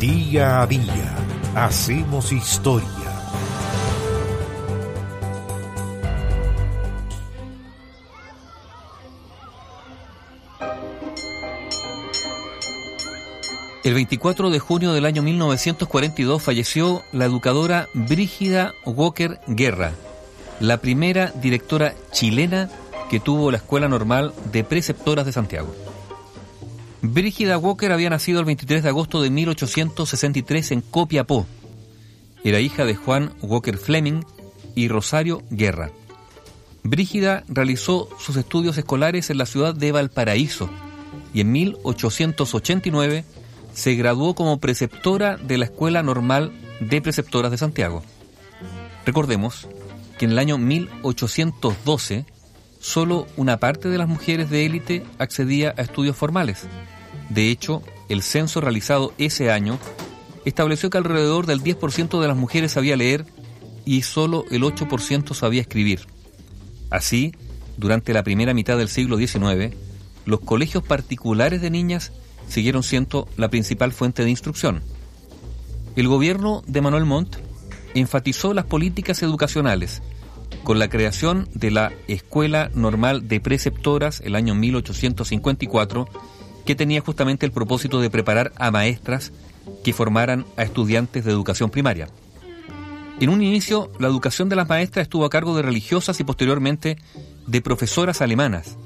Día 0.00 0.62
a 0.62 0.66
día 0.68 1.16
hacemos 1.56 2.30
historia. 2.30 2.86
El 13.82 13.94
24 13.94 14.50
de 14.50 14.60
junio 14.60 14.92
del 14.92 15.04
año 15.04 15.22
1942 15.22 16.44
falleció 16.44 17.02
la 17.10 17.24
educadora 17.24 17.88
Brígida 17.92 18.74
Walker 18.84 19.40
Guerra, 19.48 19.90
la 20.60 20.76
primera 20.76 21.32
directora 21.34 21.94
chilena 22.12 22.70
que 23.10 23.18
tuvo 23.18 23.50
la 23.50 23.56
Escuela 23.56 23.88
Normal 23.88 24.32
de 24.52 24.62
Preceptoras 24.62 25.26
de 25.26 25.32
Santiago. 25.32 25.87
Brígida 27.02 27.58
Walker 27.58 27.92
había 27.92 28.10
nacido 28.10 28.40
el 28.40 28.46
23 28.46 28.82
de 28.82 28.88
agosto 28.88 29.22
de 29.22 29.30
1863 29.30 30.72
en 30.72 30.80
Copiapó. 30.80 31.46
Era 32.42 32.60
hija 32.60 32.84
de 32.84 32.96
Juan 32.96 33.32
Walker 33.42 33.76
Fleming 33.76 34.22
y 34.74 34.88
Rosario 34.88 35.42
Guerra. 35.50 35.90
Brígida 36.82 37.44
realizó 37.48 38.08
sus 38.18 38.36
estudios 38.36 38.78
escolares 38.78 39.30
en 39.30 39.38
la 39.38 39.46
ciudad 39.46 39.74
de 39.74 39.92
Valparaíso 39.92 40.70
y 41.32 41.40
en 41.42 41.52
1889 41.52 43.24
se 43.74 43.94
graduó 43.94 44.34
como 44.34 44.58
preceptora 44.58 45.36
de 45.36 45.58
la 45.58 45.66
Escuela 45.66 46.02
Normal 46.02 46.52
de 46.80 47.00
Preceptoras 47.00 47.50
de 47.50 47.58
Santiago. 47.58 48.02
Recordemos 49.06 49.68
que 50.18 50.24
en 50.24 50.32
el 50.32 50.38
año 50.38 50.58
1812 50.58 52.26
solo 52.80 53.26
una 53.36 53.58
parte 53.58 53.88
de 53.88 53.98
las 53.98 54.08
mujeres 54.08 54.50
de 54.50 54.66
élite 54.66 55.04
accedía 55.18 55.74
a 55.76 55.82
estudios 55.82 56.16
formales. 56.16 56.66
De 57.28 57.50
hecho, 57.50 57.82
el 58.08 58.22
censo 58.22 58.60
realizado 58.60 59.12
ese 59.18 59.50
año 59.50 59.78
estableció 60.44 60.90
que 60.90 60.98
alrededor 60.98 61.46
del 61.46 61.62
10% 61.62 62.20
de 62.20 62.28
las 62.28 62.36
mujeres 62.36 62.72
sabía 62.72 62.96
leer 62.96 63.26
y 63.84 64.02
solo 64.02 64.44
el 64.50 64.62
8% 64.62 65.34
sabía 65.34 65.60
escribir. 65.60 66.06
Así, 66.90 67.34
durante 67.76 68.12
la 68.12 68.22
primera 68.22 68.54
mitad 68.54 68.78
del 68.78 68.88
siglo 68.88 69.18
XIX, 69.18 69.74
los 70.24 70.40
colegios 70.40 70.82
particulares 70.82 71.60
de 71.60 71.70
niñas 71.70 72.12
siguieron 72.48 72.82
siendo 72.82 73.28
la 73.36 73.50
principal 73.50 73.92
fuente 73.92 74.24
de 74.24 74.30
instrucción. 74.30 74.82
El 75.96 76.08
gobierno 76.08 76.62
de 76.66 76.80
Manuel 76.80 77.04
Montt 77.04 77.36
enfatizó 77.94 78.54
las 78.54 78.64
políticas 78.66 79.22
educacionales 79.22 80.02
con 80.68 80.78
la 80.78 80.90
creación 80.90 81.48
de 81.54 81.70
la 81.70 81.92
Escuela 82.08 82.70
Normal 82.74 83.26
de 83.26 83.40
Preceptoras 83.40 84.20
el 84.20 84.34
año 84.34 84.54
1854, 84.54 86.06
que 86.66 86.74
tenía 86.74 87.00
justamente 87.00 87.46
el 87.46 87.52
propósito 87.52 88.02
de 88.02 88.10
preparar 88.10 88.52
a 88.58 88.70
maestras 88.70 89.32
que 89.82 89.94
formaran 89.94 90.44
a 90.58 90.64
estudiantes 90.64 91.24
de 91.24 91.30
educación 91.30 91.70
primaria. 91.70 92.10
En 93.18 93.30
un 93.30 93.42
inicio, 93.42 93.90
la 93.98 94.08
educación 94.08 94.50
de 94.50 94.56
las 94.56 94.68
maestras 94.68 95.04
estuvo 95.04 95.24
a 95.24 95.30
cargo 95.30 95.56
de 95.56 95.62
religiosas 95.62 96.20
y 96.20 96.24
posteriormente 96.24 96.98
de 97.46 97.62
profesoras 97.62 98.20
alemanas, 98.20 98.76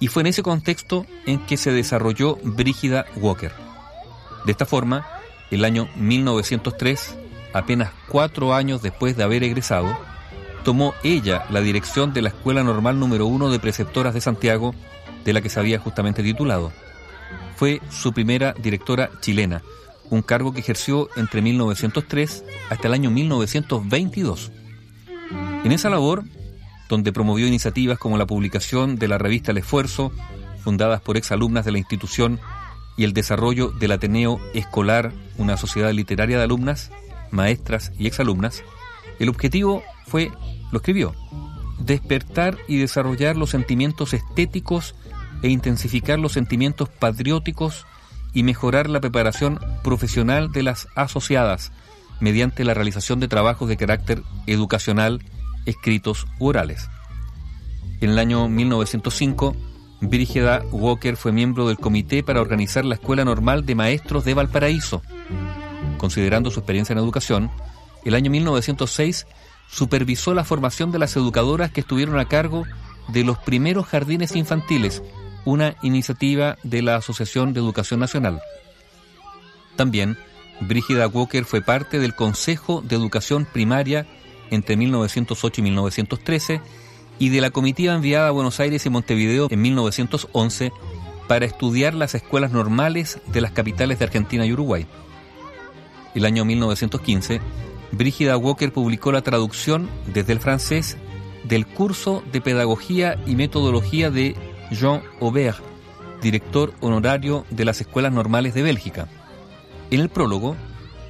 y 0.00 0.08
fue 0.08 0.20
en 0.20 0.26
ese 0.26 0.42
contexto 0.42 1.06
en 1.24 1.38
que 1.46 1.56
se 1.56 1.72
desarrolló 1.72 2.36
Brígida 2.42 3.06
Walker. 3.16 3.52
De 4.44 4.52
esta 4.52 4.66
forma, 4.66 5.06
el 5.50 5.64
año 5.64 5.88
1903, 5.96 7.16
apenas 7.54 7.90
cuatro 8.08 8.52
años 8.52 8.82
después 8.82 9.16
de 9.16 9.22
haber 9.22 9.42
egresado, 9.44 10.11
tomó 10.62 10.94
ella 11.02 11.44
la 11.50 11.60
dirección 11.60 12.12
de 12.12 12.22
la 12.22 12.28
Escuela 12.28 12.62
Normal 12.62 12.98
número 12.98 13.26
uno 13.26 13.50
de 13.50 13.58
Preceptoras 13.58 14.14
de 14.14 14.20
Santiago, 14.20 14.74
de 15.24 15.32
la 15.32 15.40
que 15.40 15.48
se 15.48 15.60
había 15.60 15.78
justamente 15.78 16.22
titulado. 16.22 16.72
Fue 17.56 17.80
su 17.90 18.12
primera 18.12 18.54
directora 18.60 19.10
chilena, 19.20 19.62
un 20.10 20.22
cargo 20.22 20.52
que 20.52 20.60
ejerció 20.60 21.08
entre 21.16 21.42
1903 21.42 22.44
hasta 22.70 22.88
el 22.88 22.94
año 22.94 23.10
1922. 23.10 24.52
En 25.64 25.72
esa 25.72 25.90
labor, 25.90 26.24
donde 26.88 27.12
promovió 27.12 27.46
iniciativas 27.46 27.98
como 27.98 28.18
la 28.18 28.26
publicación 28.26 28.96
de 28.96 29.08
la 29.08 29.18
revista 29.18 29.52
El 29.52 29.58
Esfuerzo, 29.58 30.12
fundadas 30.62 31.00
por 31.00 31.16
exalumnas 31.16 31.64
de 31.64 31.72
la 31.72 31.78
institución, 31.78 32.40
y 32.96 33.04
el 33.04 33.14
desarrollo 33.14 33.70
del 33.70 33.92
Ateneo 33.92 34.38
Escolar, 34.54 35.12
una 35.38 35.56
sociedad 35.56 35.92
literaria 35.92 36.36
de 36.36 36.44
alumnas, 36.44 36.90
maestras 37.30 37.92
y 37.98 38.06
exalumnas, 38.06 38.62
el 39.18 39.28
objetivo 39.28 39.82
fue, 40.06 40.30
lo 40.72 40.78
escribió, 40.78 41.14
despertar 41.78 42.58
y 42.66 42.78
desarrollar 42.78 43.36
los 43.36 43.50
sentimientos 43.50 44.14
estéticos 44.14 44.96
e 45.42 45.48
intensificar 45.48 46.18
los 46.18 46.32
sentimientos 46.32 46.88
patrióticos 46.88 47.86
y 48.32 48.42
mejorar 48.42 48.88
la 48.88 49.00
preparación 49.00 49.60
profesional 49.84 50.50
de 50.50 50.62
las 50.62 50.88
asociadas 50.96 51.72
mediante 52.20 52.64
la 52.64 52.74
realización 52.74 53.20
de 53.20 53.28
trabajos 53.28 53.68
de 53.68 53.76
carácter 53.76 54.22
educacional, 54.46 55.22
escritos 55.66 56.26
u 56.38 56.46
orales. 56.46 56.88
En 58.00 58.10
el 58.10 58.18
año 58.18 58.48
1905, 58.48 59.54
Brígida 60.00 60.62
Walker 60.72 61.16
fue 61.16 61.32
miembro 61.32 61.68
del 61.68 61.78
comité 61.78 62.22
para 62.22 62.40
organizar 62.40 62.84
la 62.84 62.94
Escuela 62.94 63.24
Normal 63.24 63.66
de 63.66 63.74
Maestros 63.74 64.24
de 64.24 64.34
Valparaíso. 64.34 65.02
Considerando 65.98 66.50
su 66.50 66.60
experiencia 66.60 66.92
en 66.92 66.98
educación, 66.98 67.50
el 68.04 68.14
año 68.14 68.30
1906 68.30 69.26
supervisó 69.68 70.34
la 70.34 70.44
formación 70.44 70.92
de 70.92 70.98
las 70.98 71.16
educadoras 71.16 71.70
que 71.70 71.80
estuvieron 71.80 72.18
a 72.18 72.28
cargo 72.28 72.64
de 73.08 73.24
los 73.24 73.38
primeros 73.38 73.86
jardines 73.86 74.36
infantiles, 74.36 75.02
una 75.44 75.76
iniciativa 75.82 76.56
de 76.62 76.82
la 76.82 76.96
Asociación 76.96 77.52
de 77.52 77.60
Educación 77.60 78.00
Nacional. 78.00 78.40
También, 79.76 80.16
Brígida 80.60 81.08
Walker 81.08 81.44
fue 81.44 81.62
parte 81.62 81.98
del 81.98 82.14
Consejo 82.14 82.82
de 82.82 82.96
Educación 82.96 83.46
Primaria 83.50 84.06
entre 84.50 84.76
1908 84.76 85.60
y 85.60 85.64
1913 85.64 86.60
y 87.18 87.28
de 87.30 87.40
la 87.40 87.50
comitiva 87.50 87.94
enviada 87.94 88.28
a 88.28 88.32
Buenos 88.32 88.60
Aires 88.60 88.84
y 88.86 88.90
Montevideo 88.90 89.48
en 89.50 89.60
1911 89.60 90.72
para 91.26 91.46
estudiar 91.46 91.94
las 91.94 92.14
escuelas 92.14 92.52
normales 92.52 93.20
de 93.26 93.40
las 93.40 93.52
capitales 93.52 93.98
de 93.98 94.04
Argentina 94.04 94.44
y 94.44 94.52
Uruguay. 94.52 94.86
El 96.14 96.26
año 96.26 96.44
1915, 96.44 97.40
Brígida 97.92 98.36
Walker 98.38 98.72
publicó 98.72 99.12
la 99.12 99.22
traducción 99.22 99.88
desde 100.12 100.32
el 100.32 100.40
francés 100.40 100.96
del 101.44 101.66
curso 101.66 102.22
de 102.32 102.40
Pedagogía 102.40 103.18
y 103.26 103.36
Metodología 103.36 104.10
de 104.10 104.34
Jean 104.70 105.02
Aubert, 105.20 105.58
director 106.22 106.72
honorario 106.80 107.44
de 107.50 107.66
las 107.66 107.80
Escuelas 107.80 108.12
Normales 108.12 108.54
de 108.54 108.62
Bélgica. 108.62 109.08
En 109.90 110.00
el 110.00 110.08
prólogo, 110.08 110.56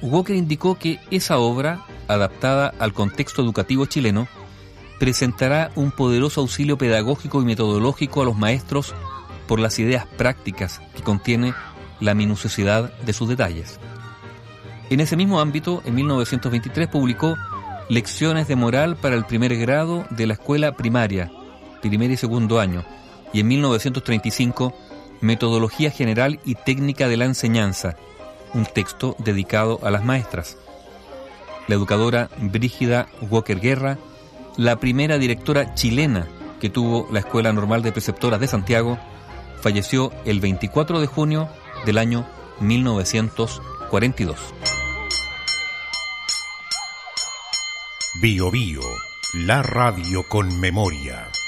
Walker 0.01 0.35
indicó 0.35 0.77
que 0.77 0.99
esa 1.09 1.37
obra, 1.37 1.85
adaptada 2.09 2.73
al 2.79 2.93
contexto 2.93 3.41
educativo 3.41 3.85
chileno, 3.85 4.27
presentará 4.99 5.71
un 5.75 5.91
poderoso 5.91 6.41
auxilio 6.41 6.77
pedagógico 6.77 7.41
y 7.41 7.45
metodológico 7.45 8.21
a 8.21 8.25
los 8.25 8.37
maestros 8.37 8.93
por 9.47 9.59
las 9.59 9.79
ideas 9.79 10.05
prácticas 10.05 10.81
que 10.95 11.03
contiene 11.03 11.53
la 12.01 12.13
minuciosidad 12.13 12.93
de 12.99 13.13
sus 13.13 13.29
detalles. 13.29 13.79
En 14.93 14.99
ese 14.99 15.15
mismo 15.17 15.39
ámbito, 15.39 15.81
en 15.85 15.95
1923 15.95 16.87
publicó 16.87 17.35
Lecciones 17.89 18.47
de 18.47 18.55
Moral 18.55 18.95
para 18.95 19.15
el 19.15 19.25
primer 19.25 19.57
grado 19.57 20.05
de 20.11 20.27
la 20.27 20.33
escuela 20.33 20.73
primaria, 20.73 21.31
primer 21.81 22.11
y 22.11 22.17
segundo 22.17 22.59
año, 22.59 22.85
y 23.33 23.39
en 23.39 23.47
1935 23.47 24.71
Metodología 25.19 25.89
General 25.89 26.39
y 26.45 26.53
Técnica 26.53 27.07
de 27.07 27.17
la 27.17 27.25
Enseñanza, 27.25 27.95
un 28.53 28.67
texto 28.67 29.15
dedicado 29.17 29.79
a 29.81 29.89
las 29.89 30.05
maestras. 30.05 30.57
La 31.67 31.73
educadora 31.73 32.29
Brígida 32.37 33.07
Walker 33.31 33.59
Guerra, 33.59 33.97
la 34.57 34.75
primera 34.75 35.17
directora 35.17 35.73
chilena 35.73 36.27
que 36.61 36.69
tuvo 36.69 37.07
la 37.11 37.17
Escuela 37.17 37.51
Normal 37.51 37.81
de 37.81 37.93
Preceptoras 37.93 38.39
de 38.39 38.45
Santiago, 38.45 38.99
falleció 39.59 40.11
el 40.25 40.39
24 40.39 41.01
de 41.01 41.07
junio 41.07 41.49
del 41.83 41.97
año 41.97 42.27
1942. 42.59 44.37
Bio 48.15 48.51
Bio, 48.51 48.79
la 49.33 49.63
radio 49.63 50.21
con 50.27 50.59
memoria. 50.59 51.42